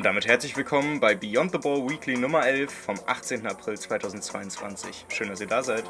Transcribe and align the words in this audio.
Und 0.00 0.04
damit 0.04 0.26
herzlich 0.26 0.56
willkommen 0.56 0.98
bei 0.98 1.14
Beyond 1.14 1.52
the 1.52 1.58
Ball 1.58 1.86
Weekly 1.86 2.16
Nummer 2.16 2.46
11 2.46 2.72
vom 2.72 2.98
18. 3.04 3.46
April 3.46 3.78
2022. 3.78 5.04
Schön, 5.10 5.28
dass 5.28 5.42
ihr 5.42 5.46
da 5.46 5.62
seid. 5.62 5.84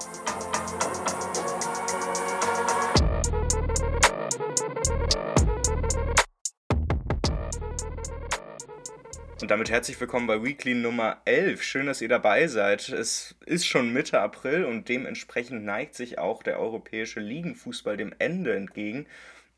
Und 9.41 9.49
damit 9.49 9.71
herzlich 9.71 10.01
willkommen 10.01 10.27
bei 10.27 10.43
Weekly 10.43 10.75
Nummer 10.75 11.19
11. 11.25 11.63
Schön, 11.63 11.87
dass 11.87 12.03
ihr 12.03 12.09
dabei 12.09 12.49
seid. 12.49 12.89
Es 12.89 13.37
ist 13.47 13.65
schon 13.65 13.93
Mitte 13.93 14.21
April 14.21 14.65
und 14.65 14.89
dementsprechend 14.89 15.65
neigt 15.65 15.95
sich 15.95 16.19
auch 16.19 16.43
der 16.43 16.59
europäische 16.59 17.21
Ligenfußball 17.21 17.97
dem 17.97 18.13
Ende 18.19 18.57
entgegen. 18.57 19.07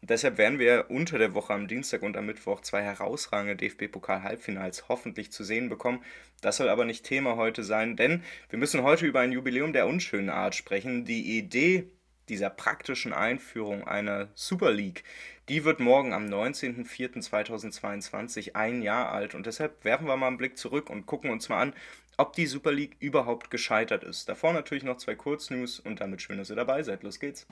Deshalb 0.05 0.37
werden 0.37 0.59
wir 0.59 0.87
unter 0.89 1.17
der 1.17 1.33
Woche 1.33 1.55
am 1.55 1.69
Dienstag 1.69 2.03
und 2.03 2.17
am 2.17 2.27
Mittwoch 2.27 2.61
zwei 2.61 2.83
herausragende 2.83 3.55
DFB-Pokal-Halbfinals 3.55 4.89
hoffentlich 4.89 5.31
zu 5.31 5.45
sehen 5.45 5.69
bekommen. 5.69 6.03
Das 6.41 6.57
soll 6.57 6.69
aber 6.69 6.85
nicht 6.85 7.05
Thema 7.05 7.37
heute 7.37 7.63
sein, 7.63 7.95
denn 7.95 8.25
wir 8.51 8.59
müssen 8.59 8.83
heute 8.83 9.07
über 9.07 9.21
ein 9.21 9.31
Jubiläum 9.31 9.73
der 9.73 9.87
unschönen 9.87 10.29
Art 10.29 10.57
sprechen. 10.57 11.05
Die 11.05 11.39
Idee 11.39 11.85
dieser 12.29 12.51
praktischen 12.51 13.13
Einführung 13.13 13.87
einer 13.87 14.27
Super 14.35 14.73
League, 14.73 15.05
die 15.49 15.65
wird 15.65 15.79
morgen 15.79 16.13
am 16.13 16.27
19.04.2022 16.27 18.57
ein 18.57 18.83
Jahr 18.83 19.13
alt 19.13 19.37
und 19.37 19.47
deshalb 19.47 19.85
werfen 19.85 20.09
wir 20.09 20.17
mal 20.17 20.27
einen 20.27 20.37
Blick 20.37 20.59
zurück 20.59 20.91
und 20.91 21.07
gucken 21.07 21.31
uns 21.31 21.49
mal 21.49 21.61
an, 21.61 21.75
ob 22.17 22.33
die 22.33 22.47
Super 22.47 22.73
League 22.73 22.97
überhaupt 22.99 23.53
gescheitert 23.53 24.03
ist. 24.03 24.29
Davor 24.29 24.53
natürlich 24.53 24.83
noch 24.83 24.97
zwei 24.97 25.15
Kurznews 25.15 25.79
und 25.79 26.01
damit 26.01 26.23
schön, 26.23 26.39
dass 26.39 26.51
ihr 26.51 26.57
dabei 26.57 26.83
seid. 26.83 27.05
Los 27.05 27.21
geht's. 27.21 27.47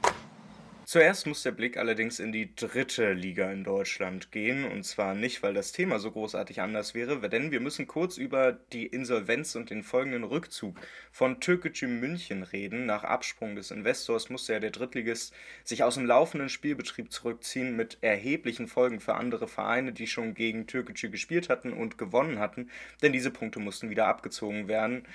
Zuerst 0.90 1.28
muss 1.28 1.44
der 1.44 1.52
Blick 1.52 1.76
allerdings 1.76 2.18
in 2.18 2.32
die 2.32 2.52
dritte 2.56 3.12
Liga 3.12 3.52
in 3.52 3.62
Deutschland 3.62 4.32
gehen. 4.32 4.64
Und 4.64 4.82
zwar 4.82 5.14
nicht, 5.14 5.40
weil 5.40 5.54
das 5.54 5.70
Thema 5.70 6.00
so 6.00 6.10
großartig 6.10 6.62
anders 6.62 6.96
wäre, 6.96 7.28
denn 7.28 7.52
wir 7.52 7.60
müssen 7.60 7.86
kurz 7.86 8.16
über 8.18 8.54
die 8.72 8.86
Insolvenz 8.86 9.54
und 9.54 9.70
den 9.70 9.84
folgenden 9.84 10.24
Rückzug 10.24 10.76
von 11.12 11.38
Türkgücü 11.38 11.86
München 11.86 12.42
reden. 12.42 12.86
Nach 12.86 13.04
Absprung 13.04 13.54
des 13.54 13.70
Investors 13.70 14.30
musste 14.30 14.54
ja 14.54 14.58
der 14.58 14.72
Drittligist 14.72 15.32
sich 15.62 15.84
aus 15.84 15.94
dem 15.94 16.06
laufenden 16.06 16.48
Spielbetrieb 16.48 17.12
zurückziehen 17.12 17.76
mit 17.76 17.98
erheblichen 18.00 18.66
Folgen 18.66 18.98
für 18.98 19.14
andere 19.14 19.46
Vereine, 19.46 19.92
die 19.92 20.08
schon 20.08 20.34
gegen 20.34 20.66
Türkgücü 20.66 21.08
gespielt 21.08 21.50
hatten 21.50 21.72
und 21.72 21.98
gewonnen 21.98 22.40
hatten, 22.40 22.68
denn 23.00 23.12
diese 23.12 23.30
Punkte 23.30 23.60
mussten 23.60 23.90
wieder 23.90 24.08
abgezogen 24.08 24.66
werden. 24.66 25.06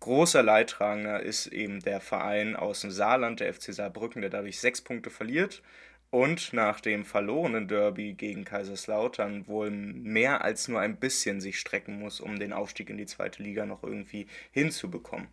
Großer 0.00 0.42
Leidtragender 0.42 1.20
ist 1.20 1.48
eben 1.48 1.80
der 1.80 2.00
Verein 2.00 2.54
aus 2.54 2.82
dem 2.82 2.90
Saarland, 2.90 3.40
der 3.40 3.52
FC 3.52 3.74
Saarbrücken, 3.74 4.22
der 4.22 4.30
dadurch 4.30 4.60
sechs 4.60 4.80
Punkte 4.80 5.10
verliert 5.10 5.62
und 6.10 6.52
nach 6.52 6.80
dem 6.80 7.04
verlorenen 7.04 7.68
Derby 7.68 8.14
gegen 8.14 8.44
Kaiserslautern 8.44 9.46
wohl 9.46 9.70
mehr 9.70 10.42
als 10.42 10.68
nur 10.68 10.80
ein 10.80 10.96
bisschen 10.96 11.40
sich 11.40 11.58
strecken 11.58 11.98
muss, 11.98 12.20
um 12.20 12.38
den 12.38 12.52
Aufstieg 12.52 12.90
in 12.90 12.96
die 12.96 13.06
zweite 13.06 13.42
Liga 13.42 13.66
noch 13.66 13.82
irgendwie 13.82 14.26
hinzubekommen. 14.52 15.28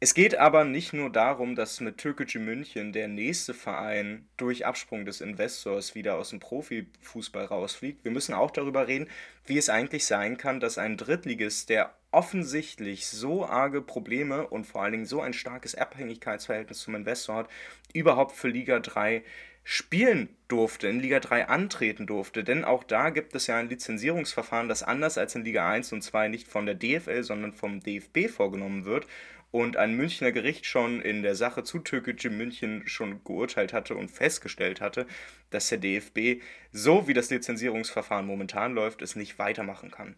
Es 0.00 0.14
geht 0.14 0.36
aber 0.36 0.64
nicht 0.64 0.92
nur 0.92 1.10
darum, 1.10 1.54
dass 1.54 1.78
mit 1.78 1.98
Türkgücü 1.98 2.40
München 2.40 2.92
der 2.92 3.06
nächste 3.06 3.54
Verein 3.54 4.26
durch 4.36 4.66
Absprung 4.66 5.04
des 5.04 5.20
Investors 5.20 5.94
wieder 5.94 6.16
aus 6.16 6.30
dem 6.30 6.40
Profifußball 6.40 7.44
rausfliegt. 7.44 8.02
Wir 8.04 8.10
müssen 8.10 8.34
auch 8.34 8.50
darüber 8.50 8.88
reden, 8.88 9.08
wie 9.46 9.58
es 9.58 9.68
eigentlich 9.68 10.04
sein 10.04 10.38
kann, 10.38 10.58
dass 10.58 10.76
ein 10.76 10.96
Drittligist, 10.96 11.68
der 11.68 11.94
offensichtlich 12.12 13.06
so 13.06 13.44
arge 13.44 13.82
Probleme 13.82 14.46
und 14.46 14.64
vor 14.64 14.82
allen 14.82 14.92
Dingen 14.92 15.06
so 15.06 15.20
ein 15.20 15.32
starkes 15.32 15.74
Abhängigkeitsverhältnis 15.74 16.78
zum 16.78 16.94
Investor 16.94 17.36
hat, 17.36 17.48
überhaupt 17.92 18.36
für 18.36 18.48
Liga 18.48 18.78
3 18.78 19.22
spielen 19.64 20.28
durfte, 20.48 20.88
in 20.88 21.00
Liga 21.00 21.20
3 21.20 21.48
antreten 21.48 22.06
durfte. 22.06 22.44
Denn 22.44 22.64
auch 22.64 22.84
da 22.84 23.10
gibt 23.10 23.34
es 23.34 23.46
ja 23.46 23.56
ein 23.56 23.68
Lizenzierungsverfahren, 23.68 24.68
das 24.68 24.82
anders 24.82 25.18
als 25.18 25.34
in 25.34 25.44
Liga 25.44 25.68
1 25.70 25.92
und 25.92 26.02
2 26.02 26.28
nicht 26.28 26.48
von 26.48 26.66
der 26.66 26.74
DFL, 26.74 27.22
sondern 27.22 27.52
vom 27.52 27.80
DFB 27.80 28.28
vorgenommen 28.28 28.84
wird 28.84 29.06
und 29.52 29.76
ein 29.76 29.94
Münchner 29.94 30.32
Gericht 30.32 30.66
schon 30.66 31.00
in 31.00 31.22
der 31.22 31.36
Sache 31.36 31.62
zu 31.62 31.78
Türkgücü 31.78 32.30
München 32.30 32.82
schon 32.86 33.22
geurteilt 33.22 33.72
hatte 33.72 33.94
und 33.94 34.10
festgestellt 34.10 34.80
hatte, 34.80 35.06
dass 35.50 35.68
der 35.68 35.78
DFB, 35.78 36.42
so 36.72 37.06
wie 37.06 37.14
das 37.14 37.30
Lizenzierungsverfahren 37.30 38.26
momentan 38.26 38.74
läuft, 38.74 39.02
es 39.02 39.14
nicht 39.14 39.38
weitermachen 39.38 39.90
kann. 39.90 40.16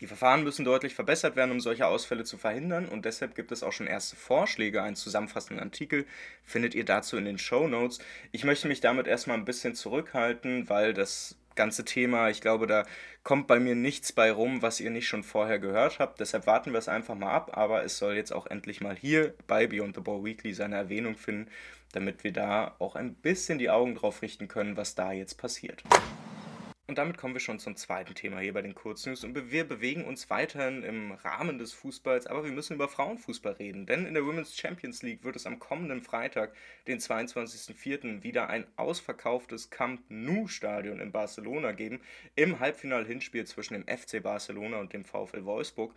Die 0.00 0.06
Verfahren 0.06 0.42
müssen 0.42 0.64
deutlich 0.64 0.94
verbessert 0.94 1.36
werden, 1.36 1.52
um 1.52 1.60
solche 1.60 1.86
Ausfälle 1.86 2.24
zu 2.24 2.36
verhindern 2.36 2.88
und 2.88 3.04
deshalb 3.04 3.34
gibt 3.34 3.52
es 3.52 3.62
auch 3.62 3.72
schon 3.72 3.86
erste 3.86 4.16
Vorschläge. 4.16 4.82
Einen 4.82 4.96
zusammenfassenden 4.96 5.64
Artikel 5.64 6.04
findet 6.42 6.74
ihr 6.74 6.84
dazu 6.84 7.16
in 7.16 7.24
den 7.24 7.38
Show 7.38 7.68
Notes. 7.68 8.00
Ich 8.32 8.44
möchte 8.44 8.68
mich 8.68 8.80
damit 8.80 9.06
erstmal 9.06 9.36
ein 9.36 9.44
bisschen 9.44 9.74
zurückhalten, 9.74 10.68
weil 10.68 10.94
das 10.94 11.36
ganze 11.54 11.84
Thema. 11.84 12.30
Ich 12.30 12.40
glaube, 12.40 12.66
da 12.66 12.84
kommt 13.22 13.46
bei 13.46 13.60
mir 13.60 13.74
nichts 13.74 14.12
bei 14.12 14.30
rum, 14.30 14.62
was 14.62 14.80
ihr 14.80 14.90
nicht 14.90 15.08
schon 15.08 15.22
vorher 15.22 15.58
gehört 15.58 15.98
habt. 15.98 16.20
Deshalb 16.20 16.46
warten 16.46 16.72
wir 16.72 16.78
es 16.78 16.88
einfach 16.88 17.14
mal 17.14 17.30
ab. 17.30 17.56
Aber 17.56 17.84
es 17.84 17.98
soll 17.98 18.14
jetzt 18.14 18.32
auch 18.32 18.46
endlich 18.46 18.80
mal 18.80 18.96
hier 18.96 19.34
bei 19.46 19.66
Beyond 19.66 19.96
the 19.96 20.00
Ball 20.00 20.24
Weekly 20.24 20.52
seine 20.52 20.76
Erwähnung 20.76 21.16
finden, 21.16 21.50
damit 21.92 22.24
wir 22.24 22.32
da 22.32 22.74
auch 22.78 22.96
ein 22.96 23.14
bisschen 23.14 23.58
die 23.58 23.70
Augen 23.70 23.94
drauf 23.94 24.22
richten 24.22 24.48
können, 24.48 24.76
was 24.76 24.94
da 24.94 25.12
jetzt 25.12 25.38
passiert. 25.38 25.82
Und 26.86 26.98
damit 26.98 27.16
kommen 27.16 27.32
wir 27.32 27.40
schon 27.40 27.58
zum 27.58 27.76
zweiten 27.76 28.14
Thema 28.14 28.40
hier 28.40 28.52
bei 28.52 28.60
den 28.60 28.74
Kurznews. 28.74 29.24
Und 29.24 29.50
wir 29.50 29.66
bewegen 29.66 30.04
uns 30.04 30.28
weiterhin 30.28 30.82
im 30.82 31.12
Rahmen 31.12 31.58
des 31.58 31.72
Fußballs, 31.72 32.26
aber 32.26 32.44
wir 32.44 32.52
müssen 32.52 32.74
über 32.74 32.88
Frauenfußball 32.88 33.54
reden. 33.54 33.86
Denn 33.86 34.04
in 34.04 34.12
der 34.12 34.26
Women's 34.26 34.54
Champions 34.54 35.02
League 35.02 35.24
wird 35.24 35.34
es 35.34 35.46
am 35.46 35.58
kommenden 35.58 36.02
Freitag, 36.02 36.54
den 36.86 36.98
22.04., 36.98 38.22
wieder 38.22 38.50
ein 38.50 38.66
ausverkauftes 38.76 39.70
Camp 39.70 40.02
Nou-Stadion 40.10 41.00
in 41.00 41.10
Barcelona 41.10 41.72
geben. 41.72 42.02
Im 42.36 42.60
Halbfinal-Hinspiel 42.60 43.46
zwischen 43.46 43.72
dem 43.72 43.86
FC 43.86 44.22
Barcelona 44.22 44.76
und 44.76 44.92
dem 44.92 45.06
VfL 45.06 45.46
Wolfsburg. 45.46 45.94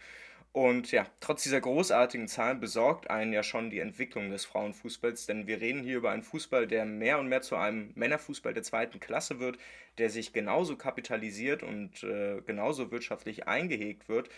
Und 0.57 0.91
ja, 0.91 1.05
trotz 1.19 1.43
dieser 1.43 1.61
großartigen 1.61 2.27
Zahlen 2.27 2.59
besorgt 2.59 3.11
einen 3.11 3.31
ja 3.31 3.43
schon 3.43 3.69
die 3.69 3.77
Entwicklung 3.77 4.31
des 4.31 4.43
Frauenfußballs, 4.45 5.27
denn 5.27 5.45
wir 5.45 5.61
reden 5.61 5.83
hier 5.83 5.97
über 5.97 6.09
einen 6.09 6.23
Fußball, 6.23 6.65
der 6.65 6.83
mehr 6.83 7.19
und 7.19 7.27
mehr 7.27 7.43
zu 7.43 7.57
einem 7.57 7.91
Männerfußball 7.93 8.55
der 8.55 8.63
zweiten 8.63 8.99
Klasse 8.99 9.39
wird, 9.39 9.59
der 9.99 10.09
sich 10.09 10.33
genauso 10.33 10.75
kapitalisiert 10.75 11.61
und 11.61 12.01
äh, 12.01 12.41
genauso 12.41 12.89
wirtschaftlich 12.89 13.47
eingehegt 13.47 14.09
wird 14.09 14.29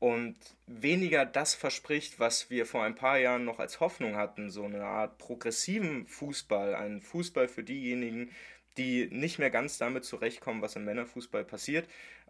und 0.00 0.34
weniger 0.66 1.24
das 1.24 1.54
verspricht, 1.54 2.18
was 2.18 2.50
wir 2.50 2.66
vor 2.66 2.82
ein 2.82 2.96
paar 2.96 3.18
Jahren 3.18 3.44
noch 3.44 3.60
als 3.60 3.78
Hoffnung 3.78 4.16
hatten, 4.16 4.50
so 4.50 4.64
eine 4.64 4.82
Art 4.82 5.16
progressiven 5.18 6.08
Fußball, 6.08 6.74
einen 6.74 7.00
Fußball 7.00 7.46
für 7.46 7.62
diejenigen, 7.62 8.30
die 8.78 9.06
nicht 9.12 9.38
mehr 9.38 9.50
ganz 9.50 9.78
damit 9.78 10.04
zurechtkommen, 10.04 10.60
was 10.60 10.74
im 10.74 10.84
Männerfußball 10.84 11.44
passiert, 11.44 11.86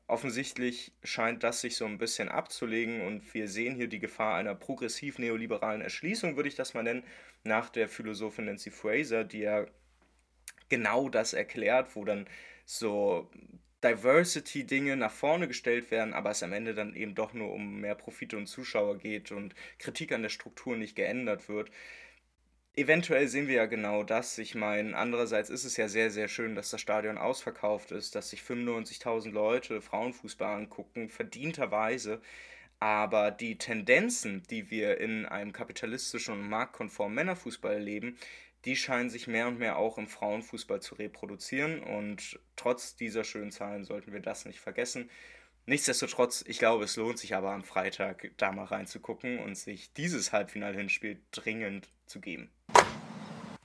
Offensichtlich 0.08 0.92
scheint 1.04 1.42
das 1.42 1.60
sich 1.60 1.76
so 1.76 1.84
ein 1.84 1.98
bisschen 1.98 2.30
abzulegen 2.30 3.02
und 3.02 3.34
wir 3.34 3.46
sehen 3.46 3.76
hier 3.76 3.88
die 3.88 3.98
Gefahr 3.98 4.36
einer 4.36 4.54
progressiv-neoliberalen 4.54 5.82
Erschließung, 5.82 6.34
würde 6.34 6.48
ich 6.48 6.54
das 6.54 6.72
mal 6.72 6.82
nennen, 6.82 7.04
nach 7.44 7.68
der 7.68 7.90
Philosophin 7.90 8.46
Nancy 8.46 8.70
Fraser, 8.70 9.24
die 9.24 9.40
ja 9.40 9.66
genau 10.70 11.10
das 11.10 11.34
erklärt, 11.34 11.94
wo 11.94 12.06
dann 12.06 12.26
so 12.64 13.30
Diversity-Dinge 13.84 14.96
nach 14.96 15.12
vorne 15.12 15.46
gestellt 15.46 15.90
werden, 15.90 16.14
aber 16.14 16.30
es 16.30 16.42
am 16.42 16.54
Ende 16.54 16.74
dann 16.74 16.94
eben 16.94 17.14
doch 17.14 17.34
nur 17.34 17.52
um 17.52 17.82
mehr 17.82 17.94
Profite 17.94 18.38
und 18.38 18.46
Zuschauer 18.46 18.96
geht 18.96 19.30
und 19.30 19.54
Kritik 19.78 20.12
an 20.12 20.22
der 20.22 20.30
Struktur 20.30 20.74
nicht 20.76 20.96
geändert 20.96 21.50
wird 21.50 21.70
eventuell 22.78 23.28
sehen 23.28 23.48
wir 23.48 23.56
ja 23.56 23.66
genau 23.66 24.04
das. 24.04 24.38
Ich 24.38 24.54
meine, 24.54 24.96
andererseits 24.96 25.50
ist 25.50 25.64
es 25.64 25.76
ja 25.76 25.88
sehr, 25.88 26.10
sehr 26.10 26.28
schön, 26.28 26.54
dass 26.54 26.70
das 26.70 26.80
Stadion 26.80 27.18
ausverkauft 27.18 27.90
ist, 27.90 28.14
dass 28.14 28.30
sich 28.30 28.40
95.000 28.40 29.30
Leute 29.30 29.82
Frauenfußball 29.82 30.56
angucken, 30.56 31.08
verdienterweise. 31.08 32.20
Aber 32.80 33.32
die 33.32 33.58
Tendenzen, 33.58 34.44
die 34.50 34.70
wir 34.70 34.98
in 35.00 35.26
einem 35.26 35.52
kapitalistischen 35.52 36.34
und 36.34 36.48
marktkonformen 36.48 37.16
Männerfußball 37.16 37.74
erleben, 37.74 38.16
die 38.64 38.76
scheinen 38.76 39.10
sich 39.10 39.26
mehr 39.26 39.48
und 39.48 39.58
mehr 39.58 39.76
auch 39.76 39.98
im 39.98 40.06
Frauenfußball 40.06 40.80
zu 40.80 40.94
reproduzieren. 40.94 41.82
Und 41.82 42.38
trotz 42.56 42.94
dieser 42.96 43.24
schönen 43.24 43.50
Zahlen 43.50 43.84
sollten 43.84 44.12
wir 44.12 44.20
das 44.20 44.44
nicht 44.44 44.60
vergessen. 44.60 45.10
Nichtsdestotrotz, 45.68 46.46
ich 46.48 46.58
glaube, 46.58 46.84
es 46.84 46.96
lohnt 46.96 47.18
sich 47.18 47.34
aber 47.34 47.52
am 47.52 47.62
Freitag 47.62 48.30
da 48.38 48.52
mal 48.52 48.64
reinzugucken 48.64 49.38
und 49.38 49.54
sich 49.54 49.92
dieses 49.92 50.32
Halbfinal-Hinspiel 50.32 51.20
dringend 51.30 51.90
zu 52.06 52.22
geben. 52.22 52.48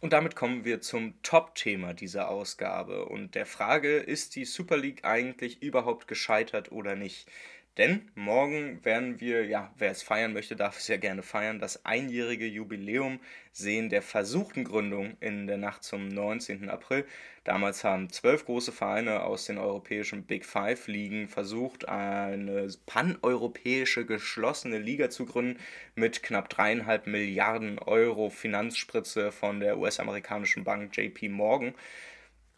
Und 0.01 0.11
damit 0.11 0.35
kommen 0.35 0.65
wir 0.65 0.81
zum 0.81 1.13
Top-Thema 1.23 1.93
dieser 1.93 2.27
Ausgabe 2.27 3.05
und 3.05 3.35
der 3.35 3.45
Frage, 3.45 3.99
ist 3.99 4.35
die 4.35 4.43
Super 4.43 4.75
League 4.75 5.05
eigentlich 5.05 5.63
überhaupt 5.63 6.09
gescheitert 6.09 6.73
oder 6.73 6.97
nicht? 6.97 7.31
Denn 7.77 8.11
morgen 8.13 8.85
werden 8.85 9.19
wir, 9.19 9.45
ja, 9.45 9.73
wer 9.79 9.89
es 9.89 10.03
feiern 10.03 10.33
möchte, 10.33 10.55
darf 10.55 10.77
es 10.77 10.87
ja 10.87 10.97
gerne 10.97 11.23
feiern, 11.23 11.57
das 11.57 11.85
einjährige 11.85 12.45
Jubiläum 12.45 13.19
sehen 13.51 13.89
der 13.89 14.03
versuchten 14.03 14.63
Gründung 14.63 15.17
in 15.21 15.47
der 15.47 15.57
Nacht 15.57 15.83
zum 15.83 16.07
19. 16.07 16.69
April. 16.69 17.03
Damals 17.43 17.83
haben 17.83 18.11
zwölf 18.11 18.45
große 18.45 18.71
Vereine 18.71 19.23
aus 19.23 19.45
den 19.45 19.57
europäischen 19.57 20.23
Big 20.25 20.45
Five 20.45 20.87
Ligen 20.87 21.27
versucht, 21.27 21.89
eine 21.89 22.67
paneuropäische 22.85 24.05
geschlossene 24.05 24.77
Liga 24.77 25.09
zu 25.09 25.25
gründen 25.25 25.59
mit 25.95 26.21
knapp 26.21 26.49
dreieinhalb 26.49 27.07
Milliarden 27.07 27.79
Euro 27.79 28.29
Finanzspritze 28.29 29.31
von 29.31 29.59
der 29.59 29.79
US-amerikanischen 29.79 30.63
Bank 30.63 30.95
JP 30.95 31.29
Morgan. 31.29 31.73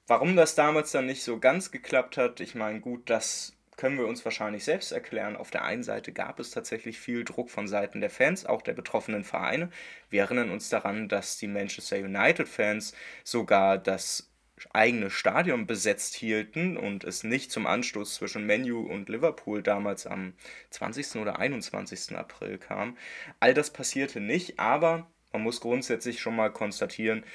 Warum 0.07 0.35
das 0.35 0.56
damals 0.56 0.91
dann 0.91 1.06
nicht 1.06 1.23
so 1.23 1.39
ganz 1.39 1.71
geklappt 1.71 2.18
hat, 2.18 2.41
ich 2.41 2.53
meine, 2.53 2.81
gut, 2.81 3.09
das 3.09 3.56
können 3.77 3.98
wir 3.98 4.07
uns 4.07 4.24
wahrscheinlich 4.25 4.63
selbst 4.63 4.92
erklären. 4.92 5.36
Auf 5.36 5.51
der 5.51 5.63
einen 5.63 5.83
Seite 5.83 6.12
gab 6.12 6.39
es 6.39 6.51
tatsächlich 6.51 7.00
viel 7.00 7.24
Druck 7.24 7.50
von 7.50 7.68
Seiten 7.68 8.01
der 8.01 8.10
Fans, 8.10 8.45
auch 8.45 8.62
der 8.62 8.74
betroffenen 8.74 9.24
Vereine. 9.24 9.69
Wir 10.10 10.22
erinnern 10.22 10.51
uns 10.51 10.69
daran, 10.69 11.10
dass 11.10 11.38
die 11.38 11.48
Manchester 11.48 11.98
United-Fans 11.98 12.94
sogar 13.24 13.77
das 13.77 14.31
eigene 14.74 15.10
Stadion 15.10 15.68
besetzt 15.68 16.16
hielten 16.16 16.77
und 16.77 17.04
es 17.04 17.24
nicht 17.24 17.51
zum 17.51 17.68
Anstoß 17.68 18.16
zwischen 18.16 18.45
Menu 18.45 18.81
und 18.81 19.10
Liverpool 19.10 19.62
damals 19.62 20.07
am 20.07 20.33
20. 20.69 21.18
oder 21.18 21.39
21. 21.39 22.16
April 22.16 22.57
kam. 22.57 22.98
All 23.39 23.54
das 23.54 23.71
passierte 23.71 24.21
nicht, 24.21 24.60
aber 24.60 25.07
man 25.33 25.44
muss 25.44 25.60
grundsätzlich 25.60 26.21
schon 26.21 26.36
mal 26.36 26.51
konstatieren, 26.51 27.25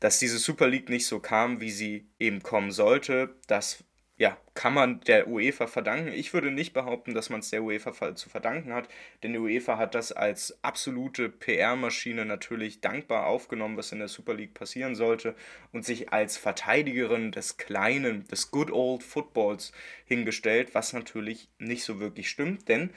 dass 0.00 0.18
diese 0.18 0.38
Super 0.38 0.66
League 0.66 0.88
nicht 0.88 1.06
so 1.06 1.20
kam, 1.20 1.60
wie 1.60 1.70
sie 1.70 2.08
eben 2.18 2.42
kommen 2.42 2.72
sollte. 2.72 3.36
Das 3.46 3.84
ja, 4.18 4.38
kann 4.54 4.72
man 4.72 5.00
der 5.00 5.28
UEFA 5.28 5.66
verdanken. 5.66 6.08
Ich 6.08 6.32
würde 6.32 6.50
nicht 6.50 6.72
behaupten, 6.72 7.12
dass 7.12 7.28
man 7.28 7.40
es 7.40 7.50
der 7.50 7.62
UEFA 7.62 8.14
zu 8.14 8.30
verdanken 8.30 8.72
hat, 8.72 8.88
denn 9.22 9.34
die 9.34 9.38
UEFA 9.38 9.76
hat 9.76 9.94
das 9.94 10.10
als 10.10 10.58
absolute 10.62 11.28
PR-Maschine 11.28 12.24
natürlich 12.24 12.80
dankbar 12.80 13.26
aufgenommen, 13.26 13.76
was 13.76 13.92
in 13.92 13.98
der 13.98 14.08
Super 14.08 14.32
League 14.32 14.54
passieren 14.54 14.94
sollte 14.94 15.34
und 15.72 15.84
sich 15.84 16.14
als 16.14 16.38
Verteidigerin 16.38 17.30
des 17.30 17.58
kleinen, 17.58 18.26
des 18.28 18.50
Good 18.50 18.70
Old 18.70 19.02
Footballs 19.02 19.72
hingestellt, 20.06 20.74
was 20.74 20.94
natürlich 20.94 21.50
nicht 21.58 21.84
so 21.84 22.00
wirklich 22.00 22.30
stimmt, 22.30 22.70
denn 22.70 22.90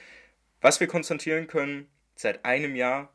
was 0.62 0.80
wir 0.80 0.88
konstatieren 0.88 1.48
können, 1.48 1.90
seit 2.16 2.46
einem 2.46 2.78
Jahr 2.78 3.14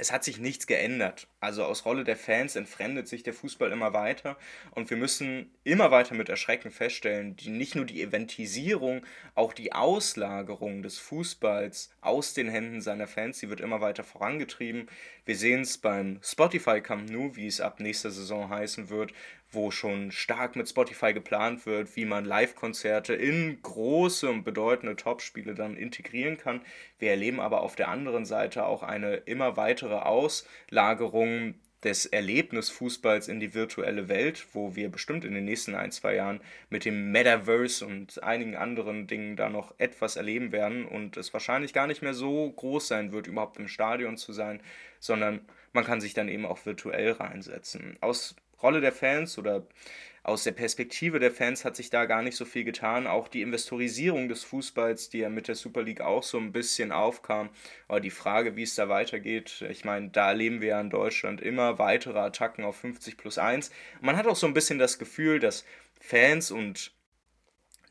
es 0.00 0.12
hat 0.12 0.24
sich 0.24 0.38
nichts 0.38 0.66
geändert. 0.66 1.28
Also 1.40 1.64
aus 1.64 1.84
Rolle 1.84 2.04
der 2.04 2.16
Fans 2.16 2.56
entfremdet 2.56 3.06
sich 3.06 3.22
der 3.22 3.34
Fußball 3.34 3.70
immer 3.70 3.92
weiter 3.92 4.38
und 4.70 4.88
wir 4.88 4.96
müssen 4.96 5.54
immer 5.62 5.90
weiter 5.90 6.14
mit 6.14 6.30
Erschrecken 6.30 6.70
feststellen, 6.70 7.36
die 7.36 7.50
nicht 7.50 7.74
nur 7.74 7.84
die 7.84 8.02
Eventisierung, 8.02 9.04
auch 9.34 9.52
die 9.52 9.72
Auslagerung 9.72 10.82
des 10.82 10.98
Fußballs 10.98 11.94
aus 12.00 12.32
den 12.32 12.48
Händen 12.48 12.80
seiner 12.80 13.06
Fans, 13.06 13.40
die 13.40 13.50
wird 13.50 13.60
immer 13.60 13.82
weiter 13.82 14.02
vorangetrieben. 14.02 14.88
Wir 15.26 15.36
sehen 15.36 15.60
es 15.60 15.76
beim 15.76 16.18
Spotify 16.22 16.80
Camp 16.80 17.10
Nou, 17.10 17.36
wie 17.36 17.46
es 17.46 17.60
ab 17.60 17.78
nächster 17.78 18.10
Saison 18.10 18.48
heißen 18.48 18.88
wird, 18.88 19.12
wo 19.52 19.70
schon 19.70 20.12
stark 20.12 20.56
mit 20.56 20.68
Spotify 20.68 21.12
geplant 21.12 21.66
wird, 21.66 21.96
wie 21.96 22.04
man 22.04 22.24
Live-Konzerte 22.24 23.14
in 23.14 23.60
große 23.62 24.28
und 24.28 24.44
bedeutende 24.44 24.96
Topspiele 24.96 25.54
dann 25.54 25.76
integrieren 25.76 26.36
kann. 26.36 26.60
Wir 26.98 27.10
erleben 27.10 27.40
aber 27.40 27.62
auf 27.62 27.76
der 27.76 27.88
anderen 27.88 28.24
Seite 28.24 28.66
auch 28.66 28.82
eine 28.82 29.16
immer 29.16 29.56
weitere 29.56 29.96
Auslagerung 29.96 31.54
des 31.82 32.06
Erlebnisfußballs 32.06 33.28
in 33.28 33.40
die 33.40 33.54
virtuelle 33.54 34.08
Welt, 34.08 34.46
wo 34.52 34.76
wir 34.76 34.90
bestimmt 34.90 35.24
in 35.24 35.34
den 35.34 35.46
nächsten 35.46 35.74
ein, 35.74 35.90
zwei 35.90 36.14
Jahren 36.14 36.40
mit 36.68 36.84
dem 36.84 37.10
Metaverse 37.10 37.86
und 37.86 38.22
einigen 38.22 38.54
anderen 38.54 39.06
Dingen 39.06 39.36
da 39.36 39.48
noch 39.48 39.74
etwas 39.78 40.16
erleben 40.16 40.52
werden 40.52 40.84
und 40.84 41.16
es 41.16 41.32
wahrscheinlich 41.32 41.72
gar 41.72 41.86
nicht 41.86 42.02
mehr 42.02 42.14
so 42.14 42.50
groß 42.50 42.86
sein 42.86 43.12
wird, 43.12 43.26
überhaupt 43.26 43.58
im 43.58 43.68
Stadion 43.68 44.18
zu 44.18 44.32
sein, 44.32 44.60
sondern 44.98 45.40
man 45.72 45.84
kann 45.84 46.00
sich 46.00 46.12
dann 46.12 46.28
eben 46.28 46.44
auch 46.44 46.66
virtuell 46.66 47.12
reinsetzen. 47.12 47.96
Aus 48.00 48.36
Rolle 48.62 48.80
der 48.80 48.92
Fans 48.92 49.38
oder 49.38 49.66
aus 50.22 50.44
der 50.44 50.52
Perspektive 50.52 51.18
der 51.18 51.30
Fans 51.30 51.64
hat 51.64 51.76
sich 51.76 51.88
da 51.88 52.04
gar 52.04 52.22
nicht 52.22 52.36
so 52.36 52.44
viel 52.44 52.64
getan. 52.64 53.06
Auch 53.06 53.26
die 53.28 53.40
Investorisierung 53.40 54.28
des 54.28 54.44
Fußballs, 54.44 55.08
die 55.08 55.18
ja 55.18 55.30
mit 55.30 55.48
der 55.48 55.54
Super 55.54 55.82
League 55.82 56.02
auch 56.02 56.22
so 56.22 56.38
ein 56.38 56.52
bisschen 56.52 56.92
aufkam, 56.92 57.48
aber 57.88 58.00
die 58.00 58.10
Frage, 58.10 58.54
wie 58.54 58.64
es 58.64 58.74
da 58.74 58.88
weitergeht, 58.88 59.64
ich 59.70 59.84
meine, 59.84 60.10
da 60.10 60.28
erleben 60.28 60.60
wir 60.60 60.68
ja 60.68 60.80
in 60.80 60.90
Deutschland 60.90 61.40
immer 61.40 61.78
weitere 61.78 62.18
Attacken 62.18 62.64
auf 62.64 62.76
50 62.76 63.16
plus 63.16 63.38
1. 63.38 63.70
Man 64.02 64.16
hat 64.16 64.26
auch 64.26 64.36
so 64.36 64.46
ein 64.46 64.54
bisschen 64.54 64.78
das 64.78 64.98
Gefühl, 64.98 65.38
dass 65.38 65.64
Fans 66.00 66.50
und 66.50 66.92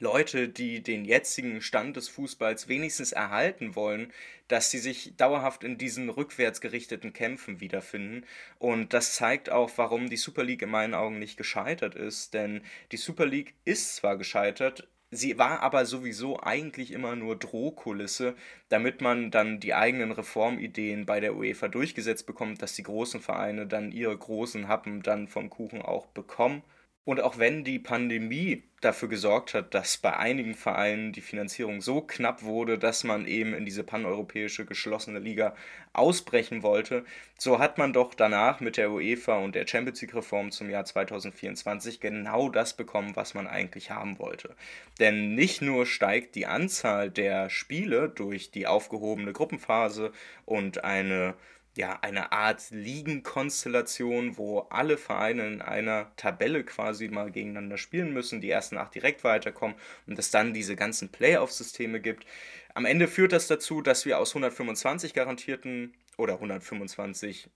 Leute, 0.01 0.47
die 0.47 0.81
den 0.81 1.03
jetzigen 1.03 1.61
Stand 1.61 1.97
des 1.97 2.07
Fußballs 2.07 2.69
wenigstens 2.69 3.11
erhalten 3.11 3.75
wollen, 3.75 4.13
dass 4.47 4.71
sie 4.71 4.79
sich 4.79 5.13
dauerhaft 5.17 5.65
in 5.65 5.77
diesen 5.77 6.09
rückwärts 6.09 6.61
gerichteten 6.61 7.11
Kämpfen 7.11 7.59
wiederfinden. 7.59 8.25
Und 8.59 8.93
das 8.93 9.15
zeigt 9.15 9.51
auch, 9.51 9.71
warum 9.75 10.09
die 10.09 10.15
Super 10.15 10.45
League 10.45 10.61
in 10.61 10.69
meinen 10.69 10.93
Augen 10.93 11.19
nicht 11.19 11.35
gescheitert 11.35 11.95
ist. 11.95 12.33
Denn 12.33 12.61
die 12.93 12.97
Super 12.97 13.25
League 13.25 13.55
ist 13.65 13.97
zwar 13.97 14.17
gescheitert, 14.17 14.87
sie 15.11 15.37
war 15.37 15.61
aber 15.61 15.85
sowieso 15.85 16.39
eigentlich 16.41 16.91
immer 16.91 17.17
nur 17.17 17.37
Drohkulisse, 17.37 18.35
damit 18.69 19.01
man 19.01 19.31
dann 19.31 19.59
die 19.59 19.73
eigenen 19.73 20.13
Reformideen 20.13 21.05
bei 21.05 21.19
der 21.19 21.35
UEFA 21.35 21.67
durchgesetzt 21.67 22.25
bekommt, 22.25 22.61
dass 22.61 22.73
die 22.73 22.83
großen 22.83 23.19
Vereine 23.19 23.67
dann 23.67 23.91
ihre 23.91 24.17
großen 24.17 24.69
Happen 24.69 25.01
dann 25.01 25.27
vom 25.27 25.49
Kuchen 25.49 25.81
auch 25.81 26.05
bekommen. 26.05 26.63
Und 27.05 27.21
auch 27.21 27.39
wenn 27.39 27.63
die 27.63 27.79
Pandemie 27.79 28.63
dafür 28.81 29.09
gesorgt 29.09 29.53
hat, 29.53 29.73
dass 29.73 29.97
bei 29.97 30.15
einigen 30.15 30.53
Vereinen 30.53 31.11
die 31.11 31.21
Finanzierung 31.21 31.81
so 31.81 32.01
knapp 32.01 32.43
wurde, 32.43 32.77
dass 32.77 33.03
man 33.03 33.25
eben 33.25 33.53
in 33.53 33.65
diese 33.65 33.83
paneuropäische 33.83 34.65
geschlossene 34.65 35.19
Liga 35.19 35.55
ausbrechen 35.91 36.61
wollte, 36.61 37.03
so 37.37 37.59
hat 37.59 37.77
man 37.77 37.93
doch 37.93 38.13
danach 38.13 38.59
mit 38.59 38.77
der 38.77 38.91
UEFA 38.91 39.37
und 39.37 39.55
der 39.55 39.67
Champions 39.67 40.01
League 40.01 40.15
Reform 40.15 40.51
zum 40.51 40.69
Jahr 40.69 40.85
2024 40.85 41.99
genau 41.99 42.49
das 42.49 42.75
bekommen, 42.75 43.15
was 43.15 43.33
man 43.33 43.47
eigentlich 43.47 43.91
haben 43.91 44.19
wollte. 44.19 44.55
Denn 44.99 45.35
nicht 45.35 45.61
nur 45.61 45.85
steigt 45.85 46.35
die 46.35 46.45
Anzahl 46.45 47.09
der 47.09 47.49
Spiele 47.49 48.09
durch 48.09 48.51
die 48.51 48.67
aufgehobene 48.67 49.33
Gruppenphase 49.33 50.11
und 50.45 50.83
eine 50.83 51.33
ja, 51.77 51.99
eine 52.01 52.31
Art 52.31 52.71
Ligenkonstellation, 52.71 54.37
wo 54.37 54.59
alle 54.69 54.97
Vereine 54.97 55.47
in 55.47 55.61
einer 55.61 56.11
Tabelle 56.17 56.63
quasi 56.63 57.07
mal 57.07 57.31
gegeneinander 57.31 57.77
spielen 57.77 58.13
müssen, 58.13 58.41
die 58.41 58.49
ersten 58.49 58.77
acht 58.77 58.95
direkt 58.95 59.23
weiterkommen 59.23 59.77
und 60.07 60.19
es 60.19 60.31
dann 60.31 60.53
diese 60.53 60.75
ganzen 60.75 61.09
Playoff-Systeme 61.09 62.01
gibt. 62.01 62.25
Am 62.73 62.85
Ende 62.85 63.07
führt 63.07 63.33
das 63.33 63.47
dazu, 63.47 63.81
dass 63.81 64.05
wir 64.05 64.19
aus 64.19 64.31
125 64.31 65.13
garantierten 65.13 65.93
oder 66.17 66.33
125 66.35 67.49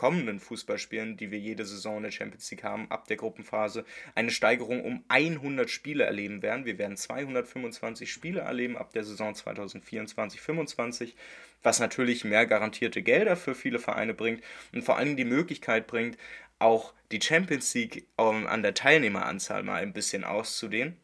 kommenden 0.00 0.40
Fußballspielen, 0.40 1.18
die 1.18 1.30
wir 1.30 1.38
jede 1.38 1.66
Saison 1.66 1.98
in 1.98 2.04
der 2.04 2.10
Champions 2.10 2.50
League 2.50 2.64
haben, 2.64 2.90
ab 2.90 3.06
der 3.06 3.18
Gruppenphase, 3.18 3.84
eine 4.14 4.30
Steigerung 4.30 4.82
um 4.82 5.04
100 5.08 5.68
Spiele 5.68 6.04
erleben 6.04 6.40
werden. 6.40 6.64
Wir 6.64 6.78
werden 6.78 6.96
225 6.96 8.10
Spiele 8.10 8.40
erleben 8.40 8.78
ab 8.78 8.94
der 8.94 9.04
Saison 9.04 9.34
2024-25, 9.34 11.12
was 11.62 11.80
natürlich 11.80 12.24
mehr 12.24 12.46
garantierte 12.46 13.02
Gelder 13.02 13.36
für 13.36 13.54
viele 13.54 13.78
Vereine 13.78 14.14
bringt 14.14 14.42
und 14.72 14.84
vor 14.84 14.96
allem 14.96 15.18
die 15.18 15.26
Möglichkeit 15.26 15.86
bringt, 15.86 16.16
auch 16.58 16.94
die 17.12 17.20
Champions 17.20 17.74
League 17.74 18.06
an 18.16 18.62
der 18.62 18.72
Teilnehmeranzahl 18.72 19.62
mal 19.64 19.82
ein 19.82 19.92
bisschen 19.92 20.24
auszudehnen. 20.24 20.96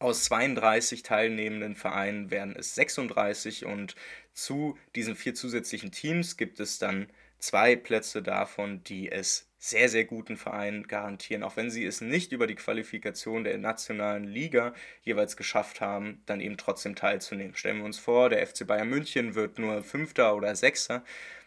Aus 0.00 0.24
32 0.24 1.02
teilnehmenden 1.02 1.76
Vereinen 1.76 2.30
werden 2.30 2.56
es 2.58 2.74
36 2.74 3.64
und 3.64 3.96
zu 4.34 4.76
diesen 4.96 5.16
vier 5.16 5.34
zusätzlichen 5.34 5.92
Teams 5.92 6.36
gibt 6.36 6.60
es 6.60 6.78
dann 6.78 7.06
zwei 7.42 7.74
Plätze 7.76 8.22
davon, 8.22 8.84
die 8.84 9.10
es 9.10 9.48
sehr, 9.58 9.88
sehr 9.88 10.04
guten 10.04 10.36
Vereinen 10.36 10.86
garantieren, 10.86 11.42
auch 11.42 11.56
wenn 11.56 11.70
sie 11.70 11.84
es 11.84 12.00
nicht 12.00 12.32
über 12.32 12.46
die 12.46 12.54
Qualifikation 12.54 13.44
der 13.44 13.58
nationalen 13.58 14.24
Liga 14.24 14.74
jeweils 15.02 15.36
geschafft 15.36 15.80
haben, 15.80 16.22
dann 16.26 16.40
eben 16.40 16.56
trotzdem 16.56 16.94
teilzunehmen. 16.94 17.54
Stellen 17.54 17.78
wir 17.78 17.84
uns 17.84 17.98
vor, 17.98 18.30
der 18.30 18.46
FC 18.46 18.66
Bayern 18.66 18.88
München 18.88 19.34
wird 19.34 19.58
nur 19.58 19.82
Fünfter 19.82 20.34
oder 20.36 20.54
Sechster, 20.56 21.04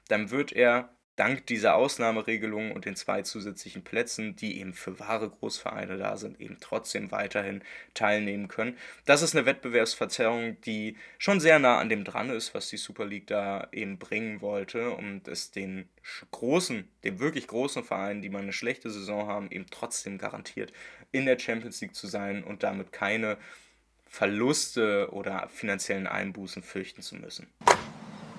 dann 0.08 0.32
wird 0.32 0.52
er 0.52 0.90
dank 1.16 1.46
dieser 1.48 1.76
Ausnahmeregelungen 1.76 2.72
und 2.72 2.86
den 2.86 2.96
zwei 2.96 3.22
zusätzlichen 3.22 3.84
Plätzen, 3.84 4.36
die 4.36 4.60
eben 4.60 4.74
für 4.74 5.00
wahre 5.00 5.30
Großvereine 5.30 5.98
da 5.98 6.18
sind, 6.18 6.40
eben 6.42 6.58
trotzdem 6.60 7.12
weiterhin 7.12 7.64
teilnehmen 7.94 8.48
können. 8.48 8.78
Das 9.06 9.22
ist 9.22 9.36
eine 9.36 9.46
Wettbewerbsverzerrung, 9.46 10.60
die 10.62 10.98
schon 11.18 11.40
sehr 11.40 11.60
nah 11.60 11.80
an 11.80 11.90
dem 11.90 12.04
dran 12.04 12.30
ist, 12.30 12.54
was 12.54 12.70
die 12.70 12.78
Super 12.78 13.06
League 13.06 13.28
da 13.28 13.68
eben 13.72 13.98
bringen 13.98 14.42
wollte 14.42 14.92
und 14.92 15.28
es 15.28 15.52
den 15.52 15.88
großen, 16.32 16.88
den 17.04 17.20
wirklich 17.20 17.48
großen 17.48 17.84
Vereinen, 17.84 18.22
die 18.22 18.30
mal 18.30 18.42
eine 18.42 18.54
schlechte 18.54 18.90
Saison 18.90 19.28
haben, 19.28 19.52
eben 19.52 19.66
trotzdem 19.72 20.18
garantiert, 20.18 20.74
in 21.12 21.26
der 21.26 21.40
Champions 21.40 21.80
League 21.82 21.96
zu 21.96 22.08
sein 22.08 22.44
und 22.44 22.64
damit 22.64 22.92
keine 22.92 23.38
Verluste 24.08 25.10
oder 25.12 25.50
finanziellen 25.50 26.08
Einbußen 26.08 26.62
fürchten 26.62 27.02
zu 27.02 27.16
müssen. 27.16 27.48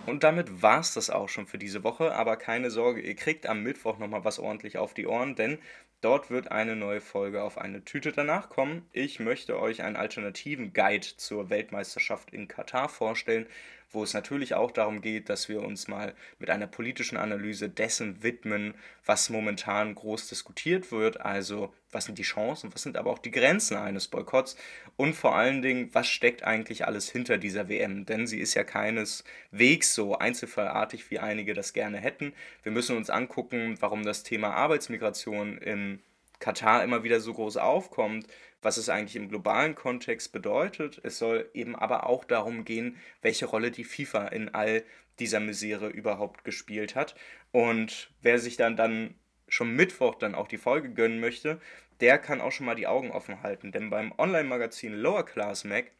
Und 0.06 0.22
damit 0.22 0.62
war 0.62 0.80
es 0.80 0.94
das 0.94 1.10
auch 1.10 1.28
schon 1.28 1.46
für 1.46 1.58
diese 1.58 1.84
Woche. 1.84 2.14
Aber 2.14 2.36
keine 2.36 2.70
Sorge, 2.70 3.00
ihr 3.00 3.14
kriegt 3.14 3.46
am 3.46 3.62
Mittwoch 3.62 3.98
nochmal 3.98 4.24
was 4.24 4.38
ordentlich 4.38 4.78
auf 4.78 4.94
die 4.94 5.06
Ohren, 5.06 5.34
denn 5.34 5.58
dort 6.00 6.30
wird 6.30 6.50
eine 6.52 6.76
neue 6.76 7.00
Folge 7.00 7.42
auf 7.42 7.58
eine 7.58 7.84
Tüte 7.84 8.12
danach 8.12 8.48
kommen. 8.48 8.88
Ich 8.92 9.18
möchte 9.20 9.58
euch 9.58 9.82
einen 9.82 9.96
alternativen 9.96 10.72
Guide 10.72 11.06
zur 11.16 11.50
Weltmeisterschaft 11.50 12.32
in 12.32 12.48
Katar 12.48 12.88
vorstellen, 12.88 13.46
wo 13.90 14.02
es 14.02 14.14
natürlich 14.14 14.54
auch 14.54 14.70
darum 14.70 15.00
geht, 15.00 15.28
dass 15.28 15.48
wir 15.48 15.62
uns 15.62 15.88
mal 15.88 16.14
mit 16.38 16.50
einer 16.50 16.66
politischen 16.66 17.16
Analyse 17.16 17.68
dessen 17.68 18.22
widmen, 18.22 18.74
was 19.04 19.30
momentan 19.30 19.94
groß 19.94 20.28
diskutiert 20.28 20.90
wird. 20.92 21.20
Also, 21.20 21.72
was 21.92 22.04
sind 22.04 22.18
die 22.18 22.22
Chancen, 22.22 22.74
was 22.74 22.82
sind 22.82 22.96
aber 22.96 23.10
auch 23.10 23.18
die 23.18 23.30
Grenzen 23.30 23.76
eines 23.76 24.08
Boykotts 24.08 24.56
und 24.96 25.14
vor 25.14 25.36
allen 25.36 25.62
Dingen, 25.62 25.90
was 25.92 26.08
steckt 26.08 26.42
eigentlich 26.42 26.86
alles 26.86 27.10
hinter 27.10 27.38
dieser 27.38 27.68
WM? 27.68 28.04
Denn 28.06 28.26
sie 28.26 28.40
ist 28.40 28.54
ja 28.54 28.64
keineswegs 28.64 29.94
so 29.94 30.18
einzelfallartig, 30.18 31.10
wie 31.10 31.18
einige 31.18 31.54
das 31.54 31.72
gerne 31.72 31.98
hätten. 31.98 32.34
Wir 32.62 32.72
müssen 32.72 32.96
uns 32.96 33.10
angucken, 33.10 33.76
warum 33.80 34.04
das 34.04 34.24
Thema 34.24 34.52
Arbeitsmigration 34.54 35.58
im 35.58 36.00
Katar 36.38 36.84
immer 36.84 37.04
wieder 37.04 37.20
so 37.20 37.34
groß 37.34 37.56
aufkommt, 37.56 38.26
was 38.62 38.76
es 38.76 38.88
eigentlich 38.88 39.16
im 39.16 39.28
globalen 39.28 39.74
Kontext 39.74 40.32
bedeutet. 40.32 41.00
Es 41.02 41.18
soll 41.18 41.48
eben 41.54 41.76
aber 41.76 42.06
auch 42.06 42.24
darum 42.24 42.64
gehen, 42.64 42.96
welche 43.22 43.46
Rolle 43.46 43.70
die 43.70 43.84
FIFA 43.84 44.28
in 44.28 44.54
all 44.54 44.84
dieser 45.18 45.40
Misere 45.40 45.88
überhaupt 45.88 46.44
gespielt 46.44 46.94
hat. 46.94 47.14
Und 47.52 48.10
wer 48.22 48.38
sich 48.38 48.56
dann 48.56 48.76
dann 48.76 49.14
schon 49.48 49.74
Mittwoch 49.74 50.16
dann 50.16 50.34
auch 50.34 50.48
die 50.48 50.58
Folge 50.58 50.90
gönnen 50.90 51.20
möchte, 51.20 51.60
der 52.00 52.18
kann 52.18 52.40
auch 52.40 52.52
schon 52.52 52.66
mal 52.66 52.74
die 52.74 52.86
Augen 52.86 53.10
offen 53.10 53.42
halten. 53.42 53.72
Denn 53.72 53.90
beim 53.90 54.12
Online-Magazin 54.18 54.94
Lower 54.94 55.24
Class 55.24 55.64
Mac 55.64 55.92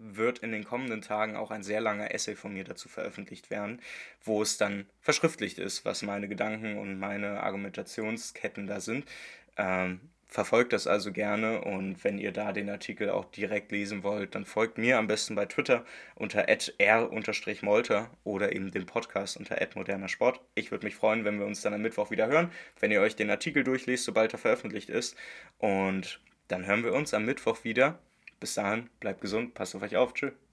wird 0.00 0.38
in 0.38 0.50
den 0.52 0.64
kommenden 0.64 1.02
Tagen 1.02 1.36
auch 1.36 1.50
ein 1.50 1.62
sehr 1.62 1.80
langer 1.80 2.14
Essay 2.14 2.34
von 2.34 2.54
mir 2.54 2.64
dazu 2.64 2.88
veröffentlicht 2.88 3.50
werden, 3.50 3.82
wo 4.22 4.40
es 4.40 4.56
dann 4.56 4.86
verschriftlicht 5.00 5.58
ist, 5.58 5.84
was 5.84 6.02
meine 6.02 6.26
Gedanken 6.26 6.78
und 6.78 6.98
meine 6.98 7.42
Argumentationsketten 7.42 8.66
da 8.66 8.80
sind. 8.80 9.04
Ähm, 9.56 10.00
verfolgt 10.30 10.72
das 10.72 10.86
also 10.86 11.12
gerne 11.12 11.62
und 11.62 12.04
wenn 12.04 12.18
ihr 12.18 12.30
da 12.30 12.52
den 12.52 12.70
Artikel 12.70 13.10
auch 13.10 13.24
direkt 13.24 13.72
lesen 13.72 14.04
wollt, 14.04 14.36
dann 14.36 14.44
folgt 14.44 14.78
mir 14.78 14.96
am 14.98 15.08
besten 15.08 15.34
bei 15.34 15.46
Twitter 15.46 15.84
unter 16.14 16.48
r-molter 16.48 18.10
oder 18.22 18.54
eben 18.54 18.70
den 18.70 18.86
Podcast 18.86 19.36
unter 19.36 19.56
moderner 19.74 20.08
Sport. 20.08 20.40
Ich 20.54 20.70
würde 20.70 20.86
mich 20.86 20.94
freuen, 20.94 21.24
wenn 21.24 21.40
wir 21.40 21.46
uns 21.46 21.62
dann 21.62 21.74
am 21.74 21.82
Mittwoch 21.82 22.12
wieder 22.12 22.28
hören, 22.28 22.52
wenn 22.78 22.92
ihr 22.92 23.00
euch 23.00 23.16
den 23.16 23.30
Artikel 23.30 23.64
durchlest, 23.64 24.04
sobald 24.04 24.32
er 24.32 24.38
veröffentlicht 24.38 24.88
ist. 24.88 25.16
Und 25.58 26.20
dann 26.46 26.64
hören 26.64 26.84
wir 26.84 26.92
uns 26.92 27.12
am 27.12 27.24
Mittwoch 27.24 27.64
wieder. 27.64 27.98
Bis 28.38 28.54
dahin, 28.54 28.88
bleibt 29.00 29.20
gesund, 29.20 29.54
passt 29.54 29.74
auf 29.74 29.82
euch 29.82 29.96
auf. 29.96 30.14
Tschüss. 30.14 30.49